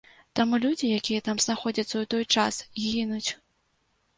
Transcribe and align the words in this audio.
Таму 0.37 0.59
людзі, 0.63 0.87
якія 1.01 1.21
там 1.27 1.41
знаходзяцца 1.45 1.91
ў 2.01 2.05
той 2.15 2.25
час, 2.37 2.55
гінуць. 2.87 3.29